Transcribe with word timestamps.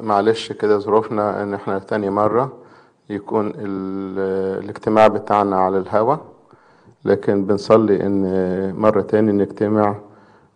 معلش 0.00 0.52
كده 0.52 0.78
ظروفنا 0.78 1.42
إن 1.42 1.54
إحنا 1.54 1.78
تاني 1.78 2.10
مرة 2.10 2.52
يكون 3.10 3.46
ال- 3.46 4.62
الاجتماع 4.64 5.08
بتاعنا 5.08 5.56
على 5.56 5.78
الهوا 5.78 6.16
لكن 7.04 7.44
بنصلي 7.46 8.06
إن 8.06 8.74
مرة 8.76 9.00
تاني 9.00 9.32
نجتمع 9.32 9.96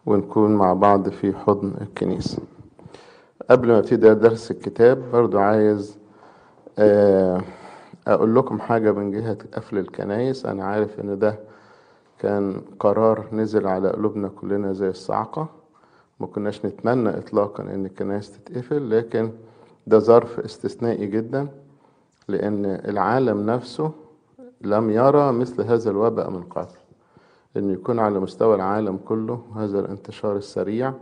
ونكون 0.07 0.55
مع 0.55 0.73
بعض 0.73 1.09
في 1.09 1.33
حضن 1.33 1.73
الكنيسة. 1.81 2.39
قبل 3.51 3.69
ما 3.69 3.79
أبتدي 3.79 4.15
درس 4.15 4.51
الكتاب 4.51 5.03
برضو 5.13 5.39
عايز 5.39 5.99
آه، 6.79 7.41
أقول 8.07 8.37
لكم 8.37 8.59
حاجة 8.61 8.93
من 8.93 9.11
جهة 9.11 9.37
قفل 9.55 9.79
الكنايس 9.79 10.47
أنا 10.47 10.65
عارف 10.65 11.01
إن 11.01 11.19
ده 11.19 11.39
كان 12.19 12.61
قرار 12.81 13.25
نزل 13.33 13.67
على 13.67 13.89
قلوبنا 13.91 14.29
كلنا 14.29 14.73
زي 14.73 14.89
الصاعقة 14.89 15.49
ما 16.21 16.27
كناش 16.27 16.67
نتمنى 16.67 17.09
اطلاقا 17.19 17.63
إن 17.63 17.87
الكنائس 17.87 18.33
تتقفل 18.33 18.91
لكن 18.91 19.33
ده 19.87 19.99
ظرف 19.99 20.41
استثنائي 20.41 21.07
جدا 21.07 21.49
لأن 22.29 22.65
العالم 22.65 23.47
نفسه 23.51 23.93
لم 24.61 24.91
يرى 24.91 25.33
مثل 25.33 25.63
هذا 25.63 25.91
الوباء 25.91 26.31
من 26.31 26.43
قبل. 26.43 26.69
إن 27.57 27.71
يكون 27.71 27.99
على 27.99 28.21
مستوى 28.21 28.55
العالم 28.55 28.97
كله 28.97 29.43
هذا 29.57 29.81
الانتشار 29.81 30.37
السريع 30.37 30.93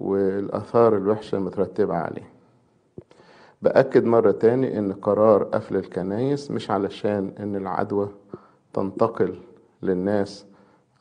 والآثار 0.00 0.96
الوحشة 0.96 1.36
المترتبة 1.36 1.94
عليه. 1.94 2.28
بأكد 3.62 4.04
مرة 4.04 4.30
تاني 4.30 4.78
إن 4.78 4.92
قرار 4.92 5.42
قفل 5.44 5.76
الكنائس 5.76 6.50
مش 6.50 6.70
علشان 6.70 7.32
إن 7.40 7.56
العدوى 7.56 8.08
تنتقل 8.72 9.38
للناس 9.82 10.46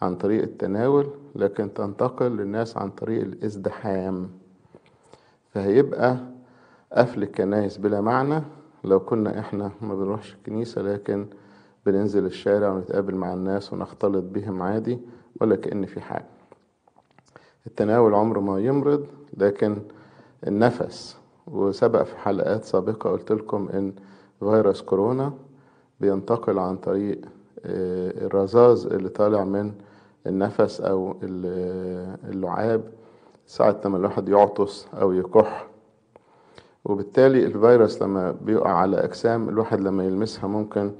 عن 0.03 0.15
طريق 0.15 0.41
التناول 0.43 1.07
لكن 1.35 1.73
تنتقل 1.73 2.31
للناس 2.37 2.77
عن 2.77 2.89
طريق 2.89 3.21
الازدحام. 3.21 4.29
فهيبقى 5.53 6.17
قفل 6.93 7.23
الكنائس 7.23 7.77
بلا 7.77 8.01
معنى. 8.01 8.41
لو 8.83 8.99
كنا 8.99 9.39
إحنا 9.39 9.71
ما 9.81 9.95
بنروحش 9.95 10.33
الكنيسة 10.33 10.81
لكن 10.81 11.25
بننزل 11.85 12.25
الشارع 12.25 12.69
ونتقابل 12.69 13.15
مع 13.15 13.33
الناس 13.33 13.73
ونختلط 13.73 14.23
بهم 14.23 14.61
عادي 14.61 14.99
ولا 15.41 15.55
كأن 15.55 15.85
في 15.85 16.01
حاجة. 16.01 16.25
التناول 17.67 18.13
عمره 18.13 18.39
ما 18.39 18.59
يمرض 18.59 19.05
لكن 19.37 19.77
النفس 20.47 21.17
وسبق 21.47 22.03
في 22.03 22.17
حلقات 22.17 22.63
سابقة 22.63 23.09
قلت 23.09 23.31
لكم 23.31 23.69
إن 23.73 23.93
فيروس 24.39 24.81
كورونا 24.81 25.33
بينتقل 25.99 26.59
عن 26.59 26.77
طريق 26.77 27.21
آه، 27.65 28.25
الرذاذ 28.25 28.87
اللي 28.93 29.09
طالع 29.09 29.43
من 29.43 29.71
النفس 30.27 30.81
ال- 31.23 32.17
اللعاب 32.29 32.83
ساعة 33.47 33.81
لما 33.85 33.97
الواحد 33.97 34.29
يعطس 34.29 34.87
أو 34.93 35.11
يكح. 35.11 35.67
وبالتالي 36.85 37.45
الفيروس 37.45 38.01
لما 38.01 38.31
بيقع 38.31 38.71
على 38.71 39.03
أجسام 39.03 39.49
الواحد 39.49 39.81
لما 39.81 40.05
يلمسها 40.05 40.47
ممكن 40.47 40.91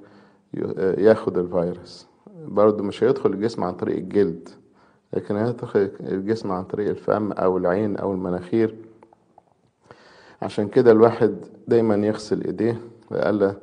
ياخد 0.97 1.37
الفيروس. 1.37 2.07
برضه 2.47 2.83
مش 2.83 3.03
هيدخل 3.03 3.29
الجسم 3.33 3.63
عن 3.63 3.73
طريق 3.73 3.97
الجلد 3.97 4.49
لكن 5.13 5.35
هيدخل 5.35 5.91
الجسم 5.99 6.51
عن 6.51 6.63
طريق 6.63 6.89
الفم 6.89 7.31
أو 7.31 7.57
العين 7.57 7.97
أو 7.97 8.11
المناخير. 8.13 8.75
عشان 10.41 10.67
كده 10.67 10.91
الواحد 10.91 11.35
دايما 11.67 11.95
يغسل 11.95 12.43
إيديه 12.45 12.81
لألا 13.11 13.55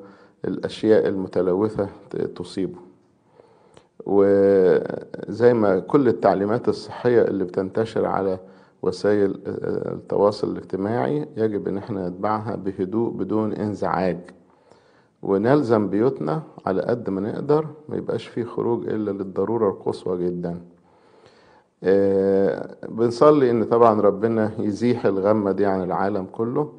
الأشياء 0.45 1.09
المتلوثة 1.09 1.89
تصيبه. 2.37 2.79
وزي 4.07 5.55
ما 5.55 5.79
كل 5.79 6.09
التعليمات 6.09 6.69
الصحية 6.69 7.23
اللي 7.23 7.45
بتنتشر 7.45 8.07
على 8.07 8.39
وسائل 8.83 9.41
التواصل 9.47 10.53
الاجتماعي 10.53 11.29
يجب 11.37 11.69
إن 11.69 11.79
إحنا 11.79 12.09
نتبعها 12.09 12.57
بهدوء 12.57 13.11
بدون 13.11 13.53
انزعاج. 13.53 14.19
ونلزم 15.23 15.89
بيوتنا 15.89 16.43
على 16.67 16.83
قد 16.83 17.11
ما 17.11 17.21
نقدر 17.21 17.67
ما 17.89 17.97
يبقاش 17.97 18.27
فيه 18.27 18.45
خروج 18.45 18.89
إلا 18.89 19.11
للضرورة 19.11 19.69
القصوى 19.71 20.25
جدا. 20.27 20.61
آه، 21.85 22.77
بنصلي 22.89 23.51
إن 23.51 23.65
طبعا 23.65 24.01
ربنا 24.01 24.51
يزيح 24.59 25.07
الغمة 25.07 25.53
دي 25.53 25.67
عن 25.67 25.83
العالم 25.83 26.27
كله 26.33 26.73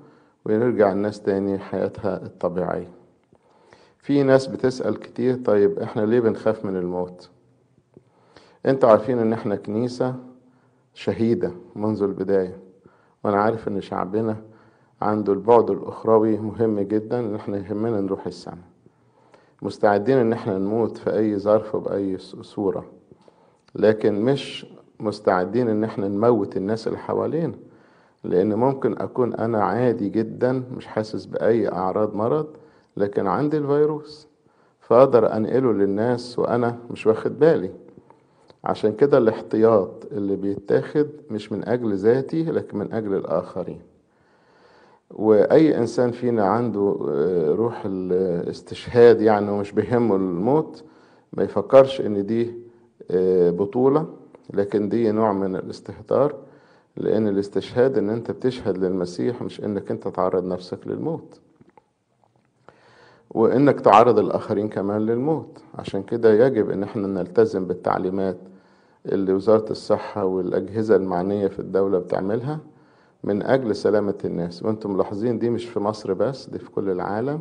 ونرجع 0.46 0.92
الناس 0.92 1.22
تاني 1.22 1.60
حياتها 1.60 2.26
الطبيعية. 2.26 2.90
في 4.02 4.24
ناس 4.24 4.48
بتسأل 4.48 5.00
كتير 5.00 5.36
طيب 5.36 5.80
إحنا 5.80 6.02
ليه 6.02 6.20
بنخاف 6.20 6.66
من 6.66 6.76
الموت؟ 6.78 7.30
أنتوا 8.66 8.90
عارفين 8.90 9.20
إن 9.20 9.34
إحنا 9.34 9.56
كنيسة 9.56 10.16
شهيدة 10.94 11.52
منذ 11.76 12.04
البداية 12.04 12.58
وأنا 13.24 13.38
عارف 13.42 13.68
إن 13.68 13.82
شعبنا 13.82 14.38
عنده 15.02 15.34
البعد 15.34 15.70
الأخروي 15.70 16.38
مهم 16.38 16.80
جدا 16.80 17.20
إن 17.20 17.36
إحنا 17.36 17.58
يهمنا 17.58 18.02
نروح 18.02 18.28
السماء. 18.28 18.58
مستعدين 19.62 20.18
إن 20.18 20.34
إحنا 20.34 20.58
نموت 20.58 20.98
في 20.98 21.18
أي 21.18 21.40
ظرف 21.40 21.76
وبأي 21.76 22.18
صورة 22.42 22.86
لكن 23.76 24.22
مش 24.22 24.66
مستعدين 25.00 25.70
إن 25.70 25.84
إحنا 25.84 26.08
نموت 26.08 26.58
الناس 26.58 26.88
اللي 26.88 27.00
حوالينا 27.00 27.54
لأن 28.24 28.54
ممكن 28.54 28.98
أكون 29.02 29.34
أنا 29.34 29.64
عادي 29.64 30.10
جدا 30.10 30.64
مش 30.78 30.88
حاسس 30.88 31.26
بأي 31.26 31.72
أعراض 31.72 32.16
مرض 32.16 32.48
لكن 32.98 33.28
عندي 33.28 33.58
الفيروس 33.58 34.28
فأقدر 34.80 35.36
أنقله 35.36 35.74
للناس 35.74 36.40
وأنا 36.40 36.78
مش 36.92 37.08
واخد 37.08 37.40
بالي. 37.40 37.72
عشان 38.64 38.94
كده 38.96 39.18
الاحتياط 39.18 40.06
اللي 40.12 40.36
بيتاخد 40.36 41.08
مش 41.30 41.52
من 41.52 41.68
أجل 41.68 41.96
ذاتي 41.96 42.44
لكن 42.44 42.78
من 42.78 42.94
أجل 42.94 43.14
الآخرين. 43.16 43.82
وأي 45.12 45.78
إنسان 45.78 46.12
فينا 46.12 46.44
عنده 46.46 46.98
آه، 47.10 47.52
روح 47.52 47.82
الاستشهاد 47.86 49.22
يعني 49.22 49.52
ومش 49.52 49.72
بيهمه 49.72 50.16
الموت 50.16 50.84
ما 51.34 51.44
يفكرش 51.44 52.02
إن 52.02 52.26
دي 52.26 52.54
آه، 53.12 53.50
بطولة 53.50 54.08
لكن 54.54 54.90
دي 54.90 55.12
نوع 55.12 55.34
من 55.34 55.56
الاستهتار 55.56 56.36
لأن 56.98 57.28
الاستشهاد 57.28 57.98
إن 57.98 58.10
أنت 58.10 58.32
بتشهد 58.32 58.78
للمسيح 58.78 59.42
مش 59.42 59.64
إنك 59.64 59.92
أنت 59.92 60.08
تعرض 60.08 60.46
نفسك 60.46 60.88
للموت. 60.88 61.40
وإنك 63.34 63.80
تعرض 63.80 64.20
الآخرين 64.20 64.70
كمان 64.70 65.02
للموت. 65.06 65.62
عشان 65.76 66.04
كده 66.04 66.34
يجب 66.34 66.70
إن 66.70 66.84
إحنا 66.84 67.08
نلتزم 67.08 67.66
بالتعليمات 67.66 68.38
اللي 69.06 69.34
وزارة 69.34 69.72
الصحة 69.72 70.26
والأجهزة 70.26 70.96
المعنية 70.96 71.48
في 71.48 71.60
الدولة 71.60 72.00
بتعملها 72.00 72.60
من 73.24 73.44
أجل 73.44 73.76
سلامة 73.76 74.14
الناس. 74.26 74.64
وأنتم 74.64 74.94
ملاحظين 74.94 75.40
دي 75.40 75.50
مش 75.50 75.66
في 75.66 75.80
مصر 75.80 76.14
بس 76.14 76.50
دي 76.50 76.60
في 76.60 76.72
كل 76.72 76.90
العالم. 76.90 77.40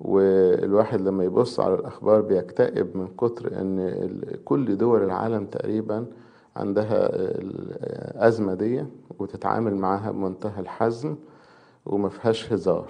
والواحد 0.00 1.00
لما 1.00 1.24
يبص 1.24 1.60
على 1.60 1.74
الأخبار 1.74 2.20
بيكتئب 2.20 2.96
من 2.96 3.08
كتر 3.08 3.46
ال- 3.52 4.44
كل 4.44 4.76
دول 4.76 5.02
العالم 5.04 5.46
تقريبا 5.46 6.06
عندها 6.56 7.08
الازمة 7.12 8.54
دي 8.54 8.84
وتتعامل 9.18 9.74
معاها 9.74 10.10
بمنتهى 10.10 10.60
الحزم 10.60 11.16
وما 11.86 12.08
فيهاش 12.08 12.52
هزار. 12.52 12.86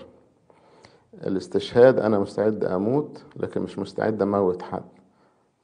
الاستشهاد 1.14 2.00
أنا 2.00 2.18
مستعد 2.18 2.64
أموت 2.64 3.22
لكن 3.36 3.62
مش 3.62 3.78
مستعد 3.78 4.22
أموت 4.22 4.62
حد. 4.62 4.84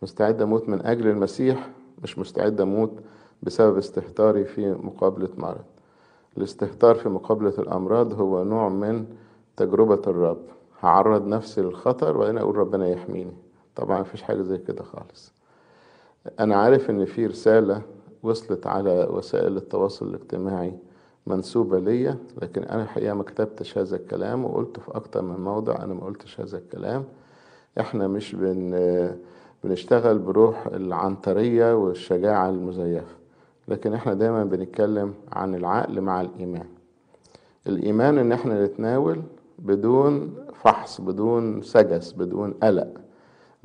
مستعد 0.03 0.43
أموت 0.43 0.69
من 0.69 0.87
أجل 0.87 1.07
المسيح 1.09 1.71
مش 2.03 2.19
مستعد 2.19 2.61
أموت 2.61 2.93
بسبب 3.43 3.77
استهتاري 3.79 4.45
في 4.45 4.71
مقابلة 4.73 5.29
مرض. 5.37 5.65
الاستهتار 6.39 6.95
في 6.95 7.09
مقابلة 7.09 7.55
الأمراض 7.59 8.21
هو 8.21 8.45
نوع 8.45 8.69
من 8.69 9.07
تجربة 9.57 10.03
الرب. 10.07 10.43
هعرض 10.81 11.27
نفسي 11.27 11.63
للخطر 11.63 12.17
وبعدين 12.17 12.39
أقول 12.39 12.57
ربنا 12.57 12.89
يحميني. 12.89 13.37
طبعا 13.77 14.01
مفيش 14.01 14.23
حاجة 14.23 14.43
زي 14.43 14.59
كده 14.59 14.83
خالص. 14.83 15.33
أنا 16.41 16.57
عارف 16.57 16.91
إن 16.91 17.05
في 17.05 17.27
رسالة 17.27 17.83
وصلت 18.23 18.67
على 18.67 19.09
وسائل 19.11 19.57
التواصل 19.57 20.07
الاجتماعي 20.09 20.79
منسوبة 21.27 21.79
ليا 21.79 22.19
لكن 22.43 22.63
أنا 22.65 22.83
الحقيقة 22.83 23.15
ما 23.15 23.23
كتبتش 23.23 23.79
هذا 23.79 23.97
الكلام 23.97 24.45
وقلت 24.45 24.81
في 24.81 24.97
أكتر 24.97 25.23
من 25.23 25.41
موضع 25.45 25.83
أنا 25.83 25.95
ما 25.95 26.05
قلتش 26.05 26.41
هذا 26.41 26.59
الكلام. 26.59 27.05
إحنا 27.81 28.09
مش 28.09 28.35
بن 28.35 29.11
بنشتغل 29.65 30.19
بروح 30.19 30.67
العنترية 30.67 31.75
والشجاعة 31.77 32.49
المزيفة 32.51 33.17
لكن 33.69 33.95
إحنا 33.95 34.15
دايما 34.15 34.45
بنتكلم 34.45 35.15
عن 35.33 35.55
العقل 35.55 36.01
مع 36.01 36.21
الإيمان. 36.21 36.67
الإيمان 37.67 38.19
إن 38.19 38.33
إحنا 38.33 38.65
نتناول 38.65 39.23
بدون 39.59 40.35
فحص 40.55 41.01
بدون 41.01 41.63
سجس 41.63 42.13
بدون 42.13 42.51
قلق 42.63 42.89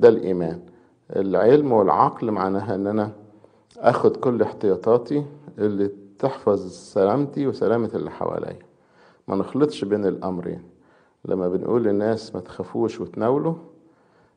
ده 0.00 0.08
الإيمان. 0.08 0.60
العلم 1.16 1.72
والعقل 1.72 2.30
معناها 2.30 2.74
إن 2.74 2.86
أنا 2.86 3.12
آخد 3.78 4.16
كل 4.16 4.42
احتياطاتي 4.42 5.24
اللي 5.58 5.90
تحفظ 6.22 6.68
سلامتي 6.72 7.46
وسلامة 7.46 7.90
اللي 7.94 8.10
حواليا. 8.10 8.58
ما 9.28 9.36
نخلطش 9.36 9.84
بين 9.84 10.06
الأمرين. 10.06 10.62
لما 11.24 11.48
بنقول 11.48 11.84
للناس 11.84 12.34
ما 12.34 12.40
تخافوش 12.40 13.00
وتناولوا 13.00 13.54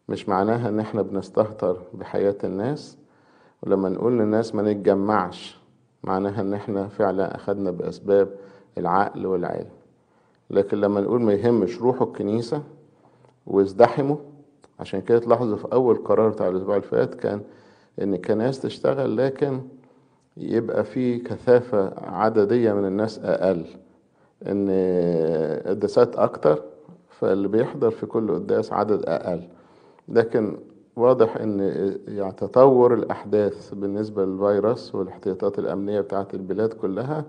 مش 0.09 0.29
معناها 0.29 0.69
إن 0.69 0.79
إحنا 0.79 1.01
بنستهتر 1.01 1.81
بحياة 1.93 2.35
الناس. 2.43 2.97
ولما 3.63 3.89
نقول 3.89 4.13
للناس 4.19 4.55
ما 4.55 4.61
نتجمعش 4.61 5.59
معناها 6.03 6.41
إن 6.41 6.53
إحنا 6.53 6.87
فعلا 6.87 7.35
أخدنا 7.35 7.71
بأسباب 7.71 8.29
العقل 8.77 9.25
والعلم. 9.25 9.69
لكن 10.49 10.77
لما 10.77 11.01
نقول 11.01 11.21
ما 11.21 11.33
يهمش 11.33 11.81
روحوا 11.81 12.07
الكنيسة 12.07 12.63
وازدحموا 13.47 14.17
عشان 14.79 15.01
كده 15.01 15.19
تلاحظوا 15.19 15.57
في 15.57 15.67
أول 15.73 15.95
قرار 15.95 16.29
بتاع 16.29 16.47
الأسبوع 16.47 16.75
اللي 16.75 16.87
فات 16.87 17.15
كان 17.15 17.41
إن 18.01 18.13
الكنائس 18.13 18.59
تشتغل 18.61 19.17
لكن 19.17 19.61
يبقى 20.37 20.83
في 20.83 21.17
كثافة 21.19 21.93
عددية 21.97 22.73
من 22.73 22.85
الناس 22.85 23.19
أقل 23.23 23.65
إن 24.47 24.69
قداسات 25.65 26.15
أكتر 26.15 26.61
فاللي 27.09 27.47
بيحضر 27.47 27.91
في 27.91 28.05
كل 28.05 28.31
قداس 28.35 28.73
عدد 28.73 29.03
أقل. 29.05 29.41
لكن 30.07 30.57
واضح 30.95 31.37
إن 31.37 31.59
يعني 32.07 32.31
تطور 32.31 32.93
الأحداث 32.93 33.73
بالنسبة 33.73 34.25
للفيروس 34.25 34.95
والاحتياطات 34.95 35.59
الأمنية 35.59 36.01
بتاعة 36.01 36.27
البلاد 36.33 36.73
كلها 36.73 37.25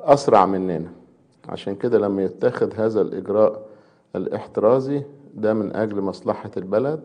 أسرع 0.00 0.46
مننا. 0.46 0.90
عشان 1.48 1.74
كده 1.74 1.98
لما 1.98 2.22
يتخذ 2.22 2.74
هذا 2.74 3.00
الإجراء 3.00 3.62
الاحترازي 4.16 5.02
ده 5.34 5.54
من 5.54 5.76
أجل 5.76 6.00
مصلحة 6.00 6.50
البلد 6.56 7.00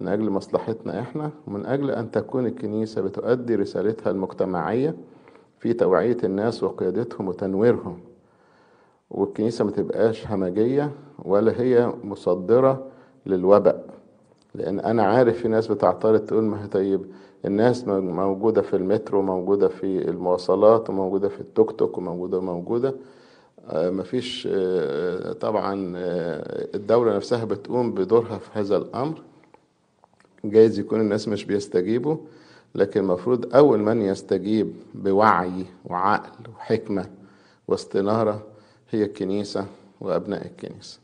من 0.00 0.08
أجل 0.08 0.30
مصلحتنا 0.30 1.00
إحنا 1.00 1.30
ومن 1.46 1.66
أجل 1.66 1.90
أن 1.90 2.10
تكون 2.10 2.46
الكنيسة 2.46 3.02
بتؤدي 3.02 3.54
رسالتها 3.54 4.10
المجتمعية 4.10 4.94
في 5.58 5.72
توعية 5.72 6.16
الناس 6.24 6.62
وقيادتهم 6.62 7.28
وتنويرهم. 7.28 8.00
والكنيسة 9.10 9.64
ما 9.64 9.70
تبقاش 9.70 10.26
همجية 10.26 10.90
ولا 11.24 11.60
هي 11.60 11.92
مصدرة 12.04 12.86
للوباء. 13.26 13.84
لأن 14.54 14.80
أنا 14.80 15.02
عارف 15.02 15.38
في 15.38 15.48
ناس 15.48 15.66
بتعترض 15.66 16.20
تقول 16.20 16.42
ما 16.44 16.66
طيب 16.66 17.00
الناس 17.44 17.88
موجودة 17.88 18.62
في 18.62 18.76
المترو 18.76 19.22
موجودة 19.22 19.68
في 19.68 20.08
المواصلات 20.08 20.90
وموجودة 20.90 21.28
في 21.28 21.40
التوك 21.40 21.70
توك 21.72 21.98
وموجودة 21.98 22.40
موجوده 22.40 22.94
مفيش 23.74 24.48
طبعا 25.40 25.92
الدولة 26.74 27.16
نفسها 27.16 27.44
بتقوم 27.44 27.92
بدورها 27.92 28.38
في 28.38 28.50
هذا 28.58 28.76
الأمر. 28.76 29.22
جايز 30.44 30.78
يكون 30.78 31.00
الناس 31.00 31.28
مش 31.28 31.44
بيستجيبوا 31.44 32.16
لكن 32.74 33.00
المفروض 33.00 33.54
أول 33.56 33.78
من 33.78 34.02
يستجيب 34.02 34.72
بوعي 34.94 35.66
وعقل 35.84 36.50
وحكمة 36.56 37.10
واستنارة 37.68 38.46
هي 38.90 39.04
الكنيسة 39.04 39.66
وأبناء 40.00 40.46
الكنيسة. 40.46 40.98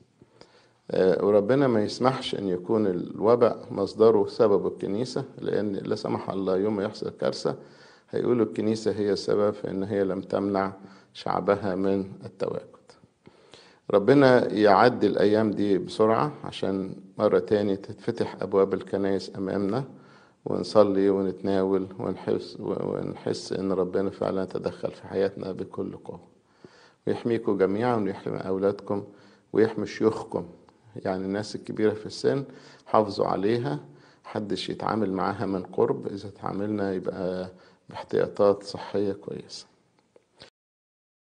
وربنا 0.94 1.67
ما 1.69 1.83
يسمحش 1.85 2.35
إن 2.35 2.49
يكون 2.49 2.87
الوباء 2.87 3.67
مصدره 3.71 4.27
سبب 4.27 4.67
الكنيسة 4.67 5.25
لأن 5.38 5.73
لا 5.73 5.94
سمح 5.94 6.31
الله 6.31 6.56
يوم 6.56 6.81
يحصل 6.81 7.11
كارثة 7.21 7.56
هيقولوا 8.11 8.47
الكنيسة 8.47 8.91
هي 8.93 9.12
السبب 9.12 9.50
في 9.50 9.71
إن 9.71 9.83
هي 9.85 10.05
لم 10.05 10.21
تمنع 10.21 10.73
شعبها 11.15 11.75
من 11.75 12.05
التواجد. 12.25 12.75
ربنا 13.91 14.53
يعدي 14.53 15.06
الأيام 15.06 15.50
دي 15.50 15.79
بسرعة 15.79 16.33
عشان 16.44 16.94
مرة 17.19 17.38
تاني 17.38 17.77
تتفتح 17.77 18.37
أبواب 18.43 18.75
الكنائس 18.75 19.37
أمامنا 19.37 19.85
ونصلي 20.44 21.11
ونتناول 21.11 21.87
ونحس 21.99 22.56
ونحس 22.61 23.53
إن 23.53 23.73
ربنا 23.73 24.11
فعلا 24.11 24.44
تدخل 24.44 24.91
في 24.91 25.06
حياتنا 25.06 25.53
بكل 25.53 25.97
قوة. 25.97 26.21
ويحميكم 27.06 27.59
جميعا 27.59 27.97
ويحمي 27.97 28.37
أولادكم 28.38 29.05
ويحمي 29.53 29.87
شيوخكم. 29.87 30.47
يعني 30.97 31.25
الناس 31.25 31.56
الكبيرة 31.56 31.94
في 31.94 32.06
السن 32.06 32.44
حافظوا 32.87 33.27
عليها 33.27 33.81
محدش 34.25 34.71
يتعامل 34.71 35.12
معاها 35.12 35.47
من 35.47 35.62
قرب. 35.62 36.06
إذا 36.06 36.31
تعاملنا 36.31 36.93
يبقى 36.93 37.50
باحتياطات 37.91 38.62
صحية 38.62 39.12
كويسة. 39.12 39.67